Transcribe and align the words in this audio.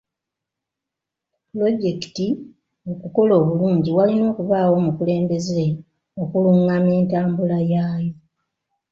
Pulojekiti 1.49 2.27
okukola 2.95 3.33
obulungi 3.41 3.89
walina 3.97 4.23
okubaawo 4.31 4.73
omukulembeze 4.81 5.65
okulungamya 6.21 6.93
entambula 7.01 7.57
yaayo. 7.71 8.13